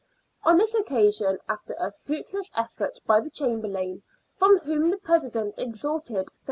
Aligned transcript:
On 0.43 0.57
this 0.57 0.73
occasion, 0.73 1.37
after 1.47 1.75
a 1.77 1.91
fruitless 1.91 2.49
effort 2.55 2.97
by 3.05 3.19
the 3.19 3.29
Chamberlain, 3.29 4.01
from 4.33 4.57
whom 4.57 4.89
the 4.89 4.97
President 4.97 5.53
extorted 5.59 6.25
30s. 6.25 6.31